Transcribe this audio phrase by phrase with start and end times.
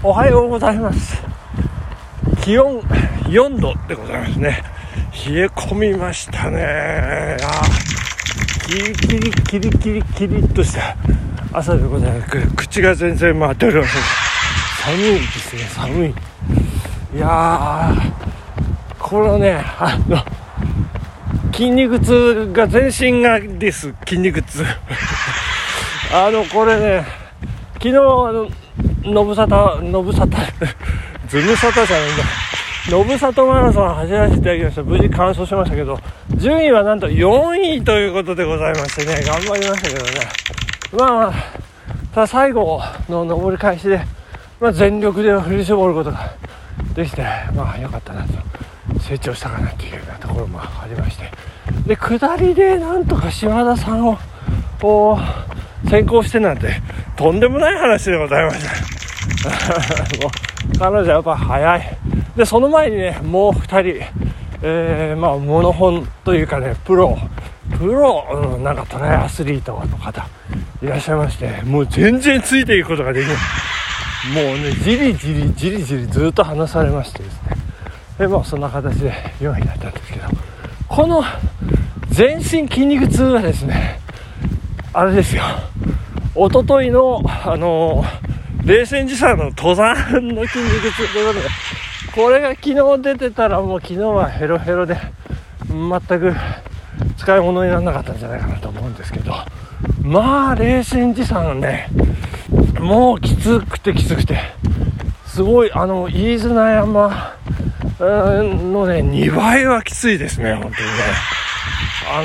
[0.00, 1.20] おはようございます。
[2.40, 2.80] 気温
[3.24, 4.62] 4度でございますね。
[5.26, 7.36] 冷え込みましたね。
[7.42, 7.62] あ
[8.68, 10.96] キリキリキリキリキリっとした
[11.52, 12.54] 朝でございます。
[12.54, 14.02] 口が全然回っておりません。
[14.84, 16.14] 寒いですね寒い。
[17.16, 20.24] いやーこのねあの
[21.52, 24.62] 筋肉痛が全身がです筋肉痛。
[26.14, 27.04] あのこれね
[27.74, 28.48] 昨日あの
[29.02, 30.38] のぶさたのぶさた
[31.28, 32.24] ズムサタじゃないんだ。
[32.90, 34.82] のぶさとマラソン走らせていただきました。
[34.82, 35.98] 無事完走しましたけど
[36.36, 40.10] 順位はなんと4位ということでございましてね頑張りましたけどね。
[40.92, 41.32] まあ
[42.14, 44.00] ただ最後の上り返しで、
[44.60, 46.34] まあ、全力で振り絞ることが
[46.94, 47.22] できて
[47.54, 48.32] まあ良かったなと。
[49.00, 51.30] 成長したかなっていうようなところもありまして。
[51.86, 54.18] で下りでなんとか島田さんを
[54.80, 55.18] こ
[55.84, 56.80] う先行してなんて
[57.18, 58.64] とんでもない話でございまし
[59.42, 59.50] た。
[60.22, 61.96] もう彼女はやっぱ早い。
[62.36, 64.06] でその前にねもう2人
[64.62, 67.18] えー、まあモノホンというかねプロ
[67.76, 70.26] プロ、うん、なんかトライアスリートの方
[70.80, 73.36] いらっしゃいましてもう全然ついていくことができない。
[74.34, 77.56] もうねじりじりじりじりずっと話されましてですね。
[78.16, 80.28] でまあそんな形で4位だったんですけど。
[80.88, 81.24] この
[82.10, 84.00] 全身筋肉痛はですね
[84.92, 85.42] あれですよ。
[86.38, 88.04] 一昨日のあの
[88.64, 89.94] 冷戦時差の登山
[90.28, 91.48] の筋肉痛ということで
[92.14, 94.96] これが昨日出てたらもう昨日はヘロヘロで
[95.68, 96.32] 全く
[97.16, 99.34] 使い物にならなかったんじゃないかなと思うんですけど
[100.00, 101.88] まあ冷戦時差のね
[102.78, 104.38] もうきつくてきつくて
[105.26, 107.36] すごいあの飯綱山
[107.98, 110.78] のね2倍はきついですね本当にね。
[112.10, 112.22] あ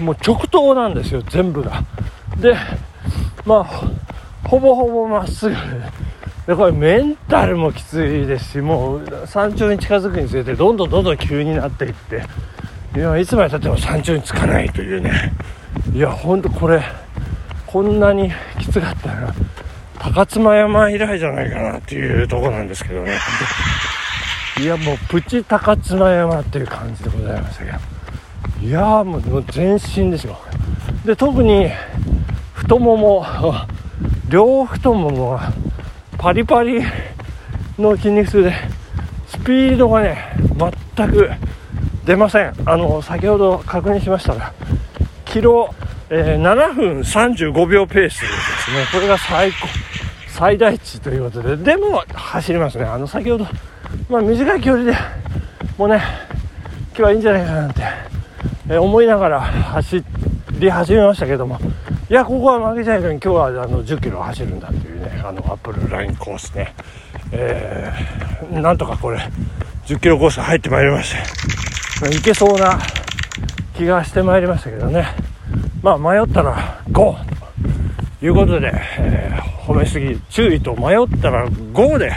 [0.00, 1.84] のもう直投なんですよ全部が。
[2.38, 2.56] で
[3.44, 3.64] まあ
[4.48, 5.56] ほぼほぼまっすぐ。
[6.46, 12.24] でこれメンタルもきついですしもう山頂に近づくにつれてどんどんどんどん急になっていって。
[12.94, 15.32] いやいつまでたっても山頂に着かないというね。
[15.94, 16.82] いやほんとこれ
[17.66, 19.34] こんなにきつかったら
[19.98, 23.18] 高妻山以来じゃないかなっていうとこなんですけどね。
[24.60, 27.78] いやもうプチ高妻山っていう感じでございましたけど。
[28.60, 30.38] いやもう全身ですよ。
[31.06, 31.70] で特に
[32.62, 33.26] 太もも
[34.28, 35.52] 両太ももが
[36.16, 36.80] パリパリ
[37.76, 38.54] の筋肉痛で
[39.26, 40.16] スピードがね
[40.96, 41.30] 全く
[42.04, 42.54] 出ません。
[42.64, 44.52] あの先ほど確認しましたら
[45.24, 45.74] キロ、
[46.08, 48.86] えー、7分35秒ペースですね。
[48.92, 49.56] これが最高
[50.28, 51.56] 最大値ということで。
[51.56, 52.84] でも走りますね。
[52.84, 53.46] あの先ほど
[54.08, 54.96] まあ短い距離で
[55.76, 56.00] もうね
[56.90, 57.82] 今日はいいんじゃないかなって、
[58.70, 60.02] え、思いながら走
[60.52, 61.58] り始めましたけども。
[62.12, 63.14] いやここは負けちゃいけない。
[63.14, 66.74] 今日はあの10キロ走るんだっていうねあのアップルラインコースね、
[67.32, 69.18] えー、なんとかこれ
[69.86, 71.14] 10キロコース入ってまいりまし
[72.04, 72.14] て。
[72.14, 72.78] いけそうな
[73.74, 75.06] 気がしてまいりましたけどね。
[75.82, 77.16] まあ迷ったら GO
[78.20, 82.12] ということで、えー、褒めすぎ注意と迷ったら GO で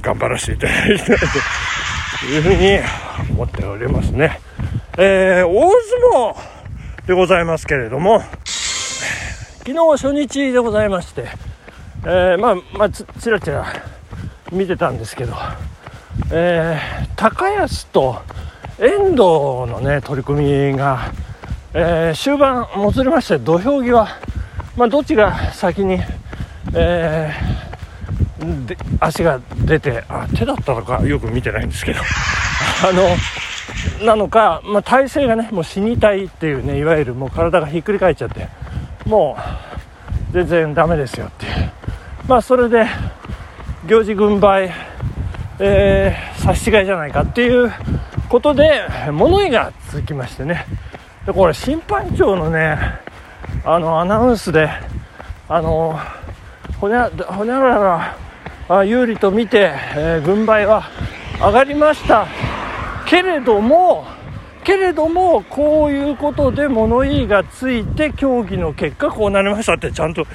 [0.00, 2.78] 頑張らせていただきたいというふうに
[3.32, 4.38] 思っておりますね、
[4.96, 5.72] えー、大
[6.12, 8.22] 相撲でございますけれども
[9.66, 11.26] 昨日初日でございまして、
[12.04, 13.64] えー、まあ、まあ、ちらちら
[14.52, 15.32] 見てたんですけど、
[16.30, 18.20] えー、高安と
[18.78, 21.10] 遠藤のね、取り組みが、
[21.72, 24.06] えー、終盤もつれまして、土俵際、
[24.76, 25.98] まあ、どっちが先に、
[26.74, 32.00] えー、で足が出てあ、手だったのかよく見てないんですけど、
[32.86, 38.46] あの、なのか、まあ、体勢がね、もう死にたいっていうね、いわゆるもう体がひっくり返っちゃって、
[39.06, 39.36] も
[40.30, 41.72] う全然ダメですよっていう。
[42.26, 42.86] まあそれで
[43.86, 44.72] 行事軍配、
[45.58, 47.72] えー、差し違いじゃないかっていう
[48.28, 50.64] ことで物言いが続きましてね。
[51.26, 52.78] でこれ審判長のね
[53.64, 54.70] あのアナウンスで
[55.48, 55.98] あの
[56.80, 58.16] ほにゃほにゃら
[58.68, 60.88] ら有利と見て、えー、軍配は
[61.38, 62.26] 上がりました
[63.06, 64.06] けれども
[64.64, 70.26] けれどもこういうことで物言いがついて協議の結果こうなりましたってちゃんと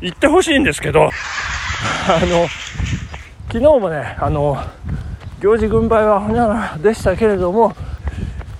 [0.00, 1.10] 言ってほしいんですけど あ
[2.26, 2.46] の
[3.48, 4.62] 昨日もねあの
[5.40, 7.74] 行事軍配はほにゃらでしたけれども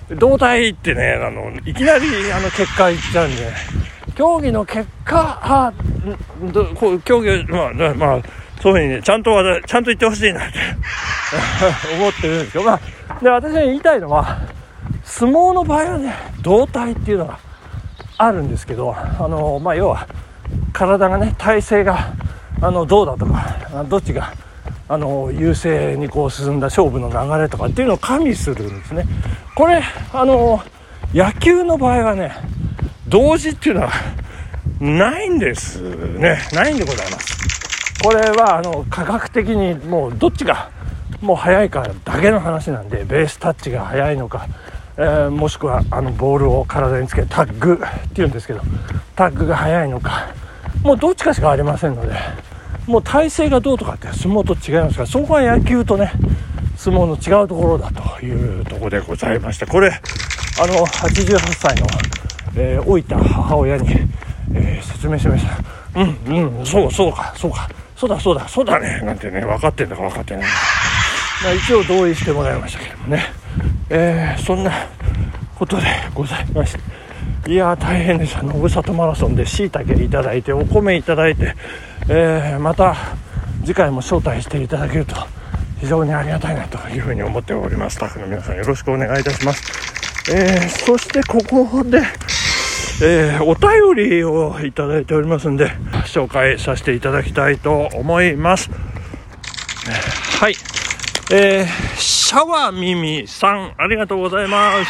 [0.09, 3.51] 胴体ってねあのいきなりあの結果言っちゃうんで
[4.15, 5.73] 競技の結果あ
[6.51, 8.19] どこう競技まあまあ
[8.61, 9.31] そういうふうにねちゃんと
[9.61, 10.57] ちゃんと言ってほしいなって
[11.95, 14.39] 思ってるんですけどまあで私が言いたいのは
[15.19, 17.39] 相撲の場合はね胴体っていうのが
[18.17, 20.07] あるんですけどあの、まあ、要は
[20.71, 22.13] 体がね体勢が
[22.61, 24.33] あのどうだとかどっちが
[24.87, 29.03] あの優勢にこう進んだ勝負の流れとかっていうのを加味するんですね。
[29.55, 29.83] これ
[30.13, 30.63] あの
[31.13, 32.31] 野球の場合はね
[33.09, 33.91] 同時っていうのは
[34.79, 35.81] ないんです
[36.17, 36.39] ね。
[36.53, 38.01] ないんでございます。
[38.01, 40.71] これはあの科学的にもうどっちが
[41.19, 44.47] もう速いかだけの話なんでベースタッチが速いのか、
[45.01, 48.59] えー、もしくはあのボールを体につけるタッグっていうんですけど
[49.15, 50.27] タッグが速いのか
[50.83, 52.13] もうどっちかしかありませんので
[52.85, 56.11] もう体勢がどうとかって相撲と違いますからそこは野球とね
[56.75, 61.87] 相撲の違うところだというところでございましてこれあの88歳の、
[62.57, 63.89] えー、老いた母親に、
[64.53, 65.57] えー、説明しました。
[65.95, 67.69] うんうんそうそうかそうか。
[67.95, 69.01] そうだそうだそうだね。
[69.03, 70.43] なんてね分かってんだか分かってない。
[71.43, 73.25] まあ、一応同意してもらいましたけどもね、
[73.89, 74.71] えー、そんな
[75.55, 75.83] ことで
[76.13, 76.99] ございまして。
[77.47, 81.55] いや大変でしたのぶさとマラソンでしいたけいただいてお米いただいて、
[82.07, 82.95] えー、また
[83.61, 85.15] 次回も招待していただけると
[85.79, 87.95] 非常にありがたいなというふうに思っております。
[87.95, 92.01] スタッフの皆さんよろしくお願いいたします、えー、そしてここで
[93.01, 95.71] えー、お便りをいただいておりますんで
[96.05, 98.69] 紹介させていただきたいと思います。
[101.31, 104.89] えー、シャワーミミさん、ありがとうございます。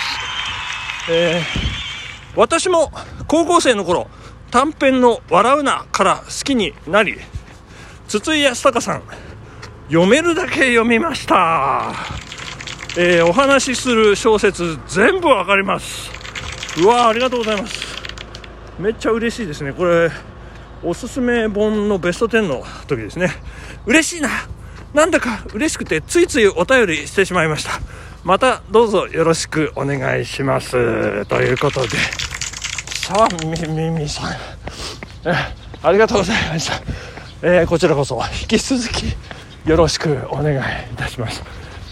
[1.12, 2.94] えー、私も
[3.28, 4.08] 高校生の頃、
[4.50, 7.18] 短編の笑うなから好きになり、
[8.08, 9.04] 筒井康隆さん、
[9.90, 11.94] 読めるだけ読みました。
[12.98, 16.10] えー、お話しする小説全部わかります。
[16.82, 17.86] うわありがとうございます。
[18.80, 19.74] めっちゃ嬉しいですね。
[19.74, 20.10] これ、
[20.84, 23.30] おすすめ本のベスト10の時ですね。
[23.86, 24.30] 嬉しいな
[24.94, 27.72] なんだか嬉しくてついついお便りしてしまいました。
[28.24, 31.26] またどうぞよろしくお願いします。
[31.26, 31.98] ということで。
[32.94, 34.32] さあみみみさん。
[35.82, 36.82] ありがとうございました、
[37.42, 39.16] えー、こちらこそ引き続き
[39.66, 40.62] よろしくお願いい
[40.96, 41.44] たします、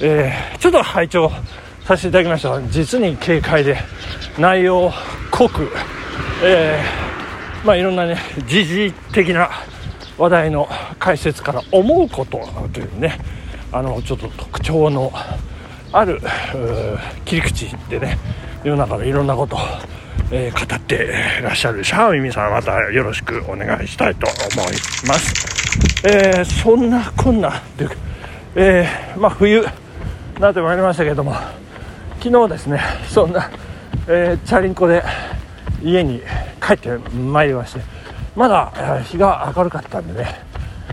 [0.02, 1.32] えー、ちょっと拝聴
[1.86, 2.62] させていただきました。
[2.70, 3.78] 実に軽快で
[4.38, 4.92] 内容
[5.32, 5.70] 濃く、
[6.44, 9.50] えー、まあいろんなね時事的な
[10.18, 10.68] 話題の
[11.00, 12.40] 解説から思うこと
[12.74, 13.20] というね
[13.72, 15.12] あのちょっと特徴の
[15.92, 16.20] ある
[17.26, 18.18] 切り口でね
[18.64, 19.60] 世の中のいろんなことを、
[20.32, 21.08] えー、語って
[21.42, 21.84] らっしゃる。
[21.84, 24.74] シャーミミさんまたよろしくお願いしたいと思い
[25.08, 27.88] ます、えー、そんなこんなで、
[28.56, 29.64] えー、まあ、冬
[30.40, 31.34] なってまいりましたけども
[32.20, 33.50] 昨日ですねそんな、
[34.08, 35.04] えチャリンコで
[35.84, 36.22] 家に
[36.66, 37.97] 帰ってまいりまして
[38.38, 40.28] まだ日が明るかったんでね、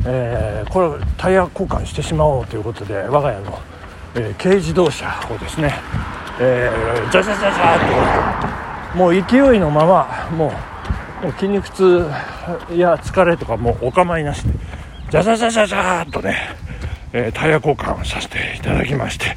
[0.07, 3.59] えー、これタイヤ交換してしまおうということで我が家の、
[4.15, 5.75] えー、軽自動車をですね、
[6.41, 10.53] えー、ジャジャジャジャともう勢いのままも
[11.29, 12.07] う筋肉痛
[12.75, 14.53] や疲れとかもうお構いなしで
[15.11, 16.39] ジャジャジャジャジャーとね、
[17.13, 19.37] えー、タイヤ交換させていただきまして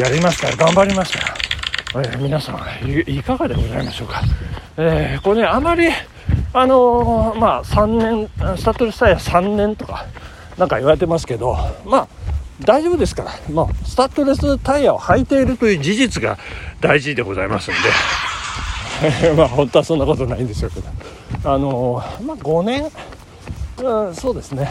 [0.00, 4.22] やりました頑張りました、えー、皆さんいかがでございましょうか、
[4.76, 5.88] えー、これねあまり
[6.52, 10.06] あのー、まあ3年スタッドレスタイヤ3年とか
[10.58, 12.08] なんか言われてますけどまあ
[12.60, 16.38] 大丈夫ですから、まあ、スタッドレスタイヤを履いているという事実が
[16.80, 19.32] 大事でございますんで。
[19.34, 20.88] まあ本当はそんなことないんですよけど。
[21.44, 22.90] あのー、まあ5年、
[23.78, 24.70] うん、そうですね。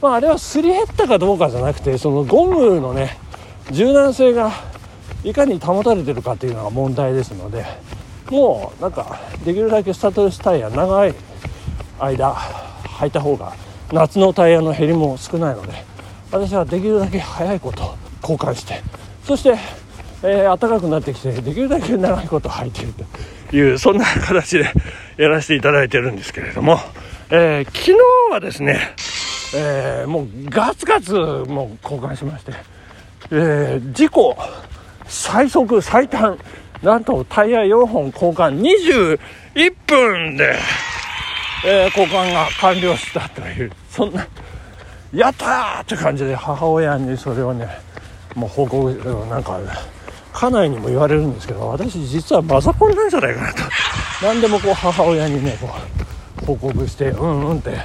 [0.00, 3.16] まああれはすり減ったかどうかじゃなくてそのゴムのね
[3.70, 4.50] 柔軟性が
[5.22, 7.64] いかに保たれてるかっていうのが問題ですので
[8.32, 11.14] もうなんかできるだけスタッドレスタイヤ長い
[12.00, 13.52] 間履いた方が
[13.92, 15.74] 夏のタイヤの減りも少ないので
[16.30, 18.80] 私はできるだけ早いこと交換して
[19.22, 19.58] そして、
[20.22, 22.94] えー、暖かくなってきてできるだけ長いこと履いている
[23.50, 24.72] というそんな形で
[25.18, 26.78] やらせていただいてるんですけれども、
[27.28, 27.92] えー、昨日
[28.30, 28.80] はですね、
[29.54, 32.52] えー、もうガツガツもう交換しまして、
[33.30, 34.34] えー、事故
[35.06, 36.38] 最速最短
[36.82, 40.58] なんとタイヤ4本交換21分で、
[41.64, 44.26] えー、交換が完了したという、そんな、
[45.14, 47.68] やったーって感じで母親にそれをね、
[48.34, 48.92] もう報告、
[49.28, 49.60] なんか、
[50.32, 53.58] 家内にも言われるんですけど、私実はマザコンなんじゃないかなと。
[54.22, 55.68] 何でもこう母親にね、こ
[56.42, 57.76] う、報告して、うんうんって、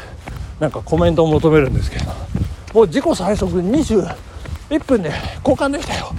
[0.59, 2.05] なんかコメントを求めるんですけど、
[2.73, 4.15] もう自己最速21
[4.85, 5.11] 分で
[5.45, 6.11] 交換できたよ。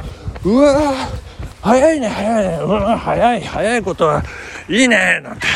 [0.44, 1.17] うわー
[1.62, 2.58] 早いね早いね。
[2.62, 4.22] うん早い早いことは
[4.68, 5.20] いいね。
[5.22, 5.46] なんて。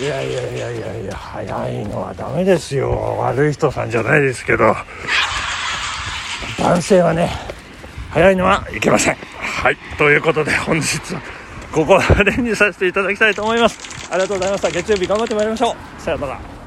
[0.00, 3.16] いやいやいやいやいや早いのはダメですよ。
[3.18, 4.76] 悪い人さんじゃないですけど。
[6.58, 7.30] 男性はね
[8.10, 9.16] 早いのはいけません。
[9.40, 11.20] はいということで本日は
[11.72, 13.78] ここまでにさせていただきたいと思います。
[14.10, 14.70] ありがとうございました。
[14.70, 16.00] 月曜日頑張ってまいりましょう。
[16.00, 16.57] さようなら。